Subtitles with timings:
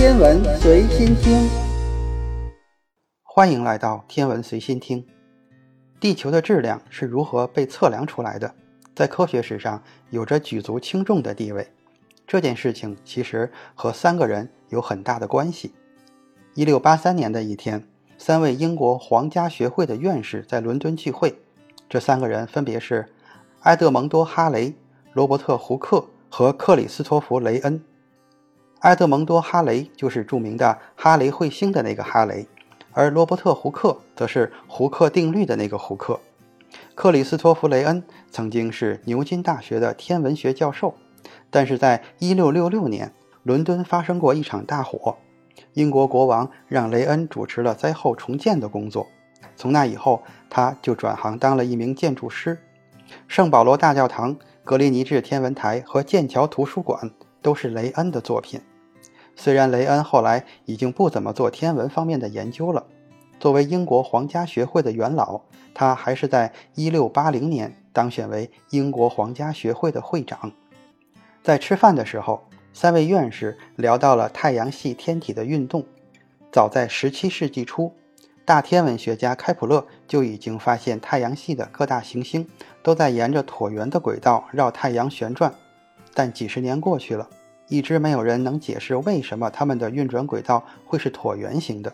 [0.00, 1.46] 天文随心听，
[3.22, 5.06] 欢迎来到天文随心听。
[6.00, 8.54] 地球的质量是如何被测量出来的？
[8.96, 11.68] 在科学史上有着举足轻重的地位。
[12.26, 15.74] 这件事情其实和三个人有很大的关系。
[16.54, 17.86] 一六八三年的一天，
[18.16, 21.38] 三位英国皇家学会的院士在伦敦聚会。
[21.90, 23.06] 这三个人分别是
[23.64, 24.72] 埃德蒙多·哈雷、
[25.12, 27.84] 罗伯特·胡克和克里斯托弗·雷恩。
[28.80, 32.46] 埃德蒙多·哈雷就是著名的哈雷彗星的那个哈雷，
[32.92, 36.18] 而罗伯特·胡克则是胡克定律的那个胡克。
[36.94, 40.94] 克里斯托弗·雷恩曾经是牛津大学的天文学教授。
[41.50, 45.14] 但是在1666年，伦敦发生过一场大火，
[45.74, 49.06] 英国国王让雷恩主持了灾后重建的工作。
[49.56, 52.58] 从那以后，他就转行当了一名建筑师。
[53.28, 54.34] 圣保罗大教堂、
[54.64, 57.10] 格林尼治天文台和剑桥图书馆
[57.42, 58.58] 都是雷恩的作品。
[59.42, 62.84] 虽然雷恩后来已经不怎么做天文方面的研究了，
[63.38, 65.40] 作为英国皇家学会的元老，
[65.72, 70.52] 他还是在1680年当选为英国皇家学会的会长。
[71.42, 72.42] 在吃饭的时候，
[72.74, 75.86] 三位院士聊到了太阳系天体的运动。
[76.52, 77.94] 早在17世纪初，
[78.44, 82.46] 大天文学家开普勒就已经发现太阳系的各大行星
[82.82, 85.54] 都在沿着椭圆的轨道绕太阳旋转。
[86.12, 87.26] 但几十年过去了，
[87.70, 91.90] 一直没有人能解释为什么它们的运转轨道会是椭圆形的。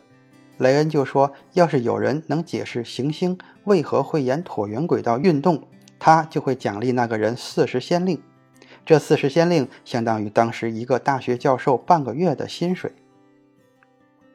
[0.59, 5.63] 雷恩就说：“要是有人能解释行星为何会沿椭圆轨道运动，
[5.99, 8.21] 他就会奖励那个人四十先令。”
[8.87, 12.91] 这四十先令相当于当时一个大学教授半个月的薪水。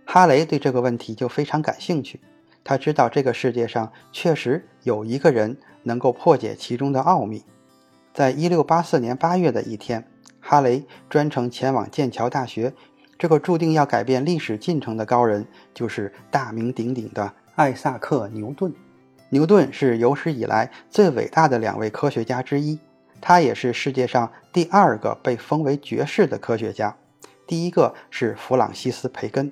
[0.05, 2.20] 哈雷对这个问题就非常感兴趣，
[2.64, 7.44] 他知道这个世界上确实有一个人能够破解其中的奥秘。
[8.14, 10.06] 在一六八四年八月的一天，
[10.40, 12.73] 哈雷专程前往剑桥大学。
[13.17, 18.73] 这个注定要改变历史进程的高人，就是大名鼎鼎的艾萨克·牛顿。
[19.30, 22.80] 牛顿是有史以来最伟大的两位科学家之一。
[23.21, 26.98] 他也是世界上第二个被封为爵士的科学家，
[27.45, 29.52] 第一个是弗朗西斯·培根，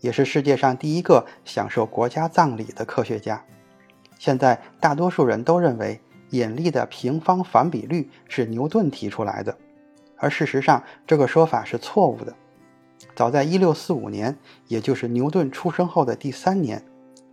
[0.00, 3.42] 也是世界上第一个享受国家葬礼的科学家。
[4.18, 5.98] 现在大多数人都认为
[6.30, 9.56] 引力的平方反比率是牛顿提出来的，
[10.16, 12.34] 而事实上这个说法是错误的。
[13.14, 14.36] 早在1645年，
[14.68, 16.82] 也就是牛顿出生后的第三年，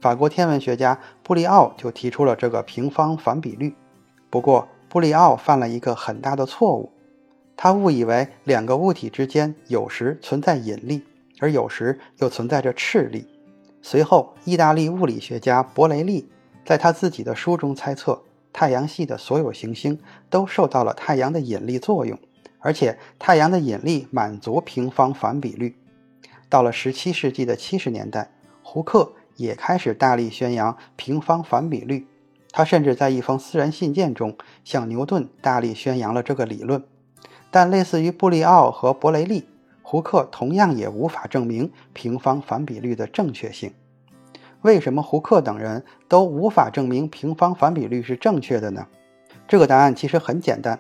[0.02, 3.74] 法国天文学家布利奥就提出了这个平方反比率。
[4.30, 6.92] 不过，布利奥犯了一个很大的错误，
[7.56, 11.04] 他误以为两个物体之间有时存在引力，
[11.40, 13.28] 而有时又存在着斥力。
[13.82, 16.30] 随后，意大利物理学家伯雷利
[16.66, 18.22] 在他自己的书中猜测，
[18.54, 20.00] 太阳系的所有行星
[20.30, 22.18] 都受到了太阳的引力作用，
[22.60, 25.76] 而且太阳的引力满足平方反比率。
[26.48, 28.32] 到了17世纪的70年代，
[28.62, 32.08] 胡克也开始大力宣扬平方反比率。
[32.52, 36.84] 他甚至在一封私人信件中向牛顿大力宣扬了这个理论，
[37.50, 39.48] 但类似于布利奥和伯雷利，
[39.82, 43.74] 胡克同样也无法证明平方反比率的正确性。
[44.64, 48.88] 为什么胡克等人都无法证明平方反比率是正确的呢？
[49.46, 50.80] 这个答案其实很简单。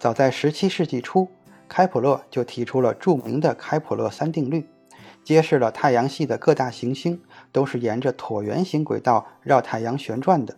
[0.00, 1.28] 早在17世纪初，
[1.68, 4.66] 开普勒就提出了著名的开普勒三定律，
[5.22, 7.20] 揭示了太阳系的各大行星
[7.52, 10.56] 都是沿着椭圆形轨道绕太阳旋转的。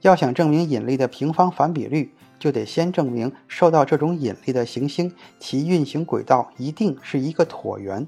[0.00, 8.04] 要想证明引力的平方反比率，就得先证明受到这种引力的行星，其运行轨道一定是一个椭圆。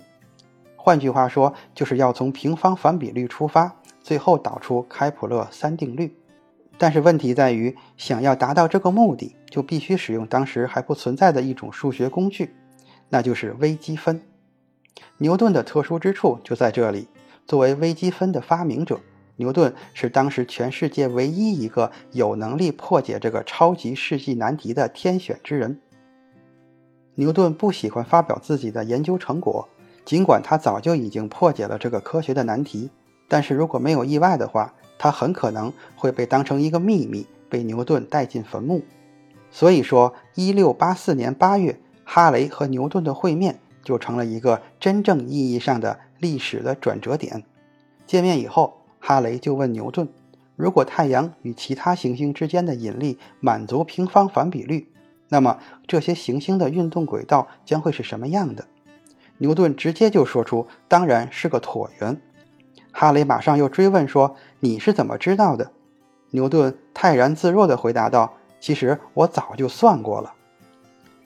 [0.88, 6.16] 换句话说，就是要从平方反比率出发，最后导出开普勒三定律。
[6.78, 12.54] 但是问题在于，想要达到这个目的，就必须使用当时还不存在的一种数学工具，
[13.10, 14.22] 那就是微积分。
[15.19, 17.06] 牛顿的特殊之处就在这里，
[17.47, 18.98] 作为微积分的发明者。
[19.37, 25.78] 牛顿是当时全世界唯一一个有能力破解这个超级世纪难题的天选之人。
[27.16, 29.68] 牛顿不喜欢发表自己的研究成果，
[30.09, 32.89] 尽管他早就已经破解了这个科学的难题，
[33.28, 38.81] 但是如果没有意外的话，他很可能会被当成一个秘密，被牛顿带进坟墓。
[39.51, 47.45] 所以说，一六八四年八月，哈雷和牛顿的会面就成了一个真正意义上的历史的转折点。
[48.07, 48.78] 见面以后。
[49.01, 50.09] 哈雷就问牛顿
[50.57, 54.89] ：“如果太阳与其他行星之间的引力满足平方反比率，
[55.28, 58.65] 那么这些行星的运动轨道将会是什么样的？”
[59.38, 62.20] 牛顿直接就说出：“当然是个椭圆。”
[62.92, 65.70] 哈雷马上又追问说：“你是怎么知道的？”
[66.30, 70.34] 牛顿泰然自若地回答道：“其实我早就算过了。”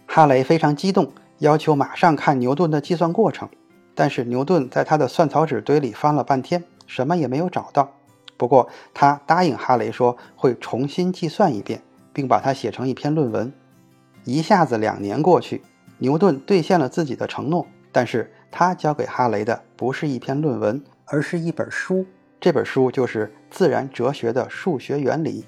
[0.07, 3.49] 哈雷非常激动，要求马上看牛顿的计算过程。
[3.95, 7.91] 但是牛顿在他的算草纸堆里翻了半天，什么也没有找到。
[8.37, 11.83] 不过他答应哈雷说会重新计算一遍，
[12.13, 13.53] 并把它写成一篇论文。
[14.25, 15.63] 一下子两年过去，
[15.99, 22.05] 牛顿兑现了自己的承诺，但是他交给哈雷的不是一篇论文，而是一本书。
[22.41, 25.43] 这本书就是《自然哲学的数学原理》。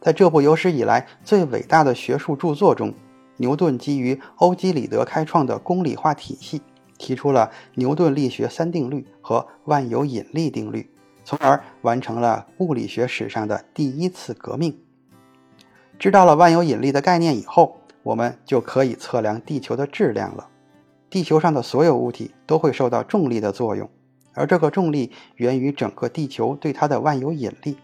[0.00, 2.94] 在这部有史以来最伟大的学术著作中，
[3.36, 6.62] 牛顿基于欧几里得开创的公理化体系，
[6.96, 10.88] 提出了牛顿力学三定律和万有引力定律，
[11.24, 14.78] 从而完成了物理学史上的第一次革命。
[15.98, 20.48] 知道了万有引力的概念以后，我们就可以测量地球的质量了。
[21.10, 23.88] 地球上的所有物体都会受到重力的作用。
[24.34, 27.76] 而这个重力源于整个地球对它的万有引力，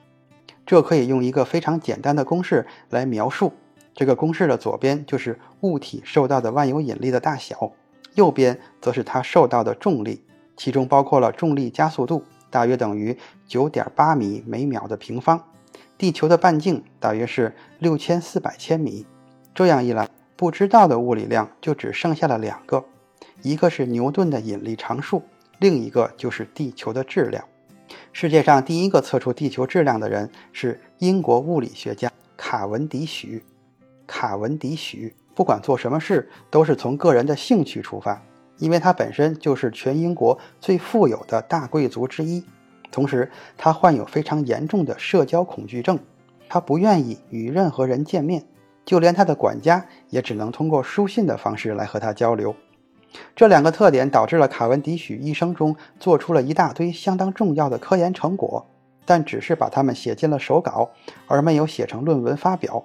[0.64, 3.52] 这可以用一个非常简单的公式来描述。
[3.92, 7.72] 这个公式的左边就是物体受到的万有引力的大小，
[8.14, 10.24] 右边则是它受到的重力，
[10.56, 13.16] 其中包括了重力加速度，大约等于
[13.46, 15.42] 九点八米每秒的平方。
[15.96, 19.06] 地球的半径大约是六千四百千米。
[19.54, 22.84] 这样一来，不知道的物理量就只剩下了两个，
[23.42, 25.22] 一个是牛顿的引力常数。
[25.60, 27.44] 另一个就是地球的质量。
[28.12, 33.42] 世界上第一个测出地球质量的人是英国物理学家卡文迪许。
[34.06, 38.20] 卡文迪许不管做什么事都是从个人的兴趣出发，
[38.58, 42.44] 因为他本身就是全英国最富有的大贵族之一。
[42.90, 45.98] 同时，他患有非常严重的社交恐惧症，
[46.48, 48.44] 他不愿意与任何人见面，
[48.84, 52.54] 就连他的管家也只能通过书信的方式来和他交流。
[53.36, 58.66] 这两个特点导致了卡文迪许一生中做出了一大堆相当重要的科研成果，
[59.04, 60.90] 但只是把它们写进了手稿，
[61.26, 62.84] 而没有写成论文发表。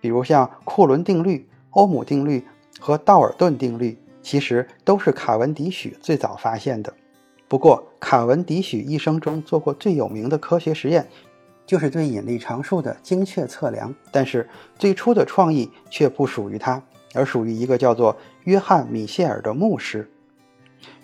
[0.00, 2.44] 比如像库伦定律、欧姆定律
[2.78, 6.92] 和道尔顿定律，其实都是卡文迪许最早发现的。
[7.46, 11.06] 不过，卡文迪许一生中做过最有名的科学实验，
[11.66, 13.92] 就是对引力常数的精确测量。
[14.12, 14.48] 但是，
[14.78, 16.80] 最初的创意却不属于他。
[17.14, 20.10] 而属于一个叫做约翰·米歇尔的牧师。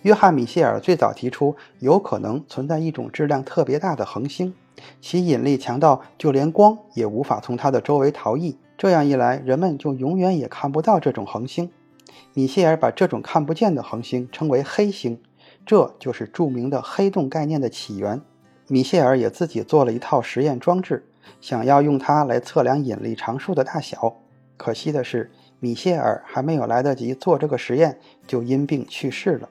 [0.03, 4.55] 约翰·米歇尔最早提出，有可能存在一种质量特别大的恒星，
[5.01, 8.57] 其引力强到就连光也无法从它的周围逃逸。
[8.79, 11.71] 这样一来，人们就永远也看不到这种恒星。
[12.35, 15.21] 米歇尔把这种看不见的恒星称为黑星，
[15.67, 18.21] 这就是著名的黑洞概念的起源。
[18.69, 21.05] 米歇尔也自己做了一套实验装置，
[21.41, 24.17] 想要用它来测量引力常数的大小。
[24.57, 25.31] 可惜的是。
[25.67, 29.49] 米歇尔还没有来得及做这个实验，就因病去世了。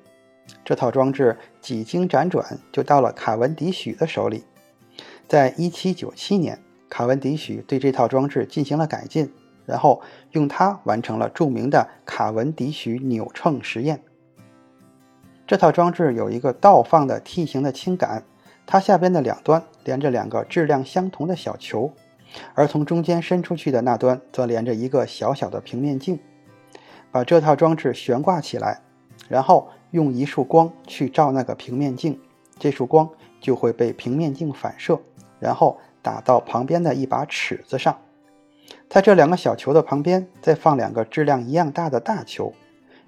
[0.64, 4.46] 这套装置几经辗转，就到了卡文迪许的手里。
[5.28, 6.58] 在1797年，
[6.88, 9.30] 卡文迪许对这套装置进行了改进，
[9.66, 10.02] 然后
[10.32, 14.00] 用它完成了著名的卡文迪许扭秤实验。
[15.46, 18.24] 这套装置有一个倒放的 T 形的轻杆，
[18.66, 21.92] 它下边的两端连着两个质量相同的小球。
[22.54, 26.20] 而从中间伸出去的那端则连着一个小小的平面镜，
[27.12, 28.82] 把这套装置悬挂起来，
[29.30, 32.20] 然后用一束光去照那个平面镜，
[32.60, 33.10] 这束光
[33.40, 35.00] 就会被平面镜反射，
[35.40, 37.98] 然后打到旁边的一把尺子上。
[38.90, 42.54] 在这两个小球的旁边再放两个质量一样大的大球，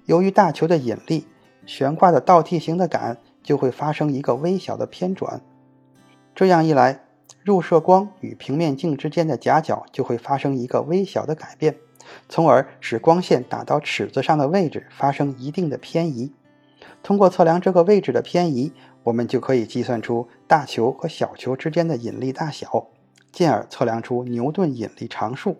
[0.06, 1.26] 由于大球的引力，
[1.66, 5.40] 悬挂的倒 T 形的杆就会发生一个微小的偏转。
[6.34, 7.07] 这样一来。
[7.42, 11.76] 入射光与平面镜之间的夹角就会发生一个微小的改变，
[12.28, 16.32] 从而使光线打到尺子上的位置发生一定的偏移。
[17.02, 18.72] 通过测量这个位置的偏移，
[19.04, 22.88] 我们就可以计算出大球和小球之间的引力大小，
[23.32, 25.56] 进而测量出牛顿引力常数。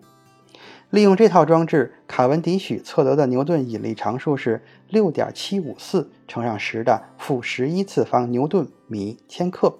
[0.89, 9.77] 利用这套装置，卡文迪许测得的牛顿引力常数是六点七五四乘上十的负十一次方牛顿米千克，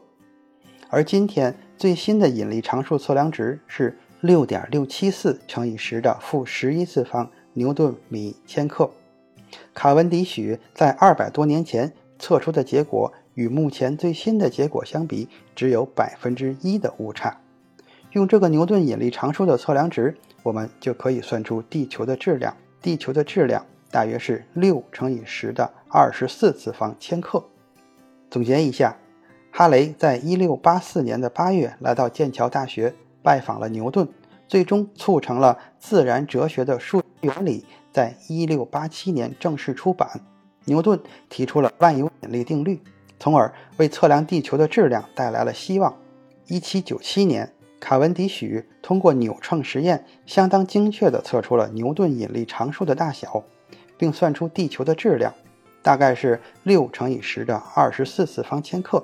[0.90, 1.56] 而今天。
[1.80, 8.92] 最新的引力常数测量值是六点六七四乘以十的负十一次方牛顿米千克。
[9.74, 17.40] 卡文迪许在二百多年前测出的结果与目前最新的结果相比，只有百分之一的误差。
[18.12, 22.54] 用这个牛顿引力常数的测量值，我们就可以算出地球的质量。
[22.82, 27.42] 地球的质量大约是六乘以十的二十四次方千克。
[28.30, 28.98] 总结一下。
[29.60, 34.08] 哈雷在一六八四年的八月来到剑桥大学拜访了牛顿，
[34.48, 37.60] 最终促成了《自然哲学的数学原理》
[37.92, 40.10] 在一六八七年正式出版。
[40.64, 40.98] 牛顿
[41.28, 42.80] 提出了万有引力定律，
[43.20, 45.94] 从而为测量地球的质量带来了希望。
[46.48, 47.52] 一七九七年，
[47.82, 53.44] 卡文迪许通过扭秤实验，相当精确地测出了牛顿引力常数的大小，
[53.98, 55.34] 并算出地球的质量。
[55.82, 59.04] 大概是六乘以十的二十四次方千克。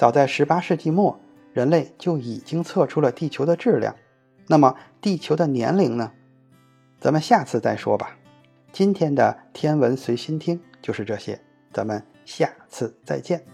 [0.00, 1.20] 早在十八世纪末，
[1.52, 3.94] 人类就已经测出了地球的质量。
[4.46, 6.10] 那么，地球的年龄呢？
[6.98, 8.16] 咱们下次再说吧。
[8.72, 11.38] 今天的天文随心听就是这些，
[11.70, 13.44] 咱们下次再见。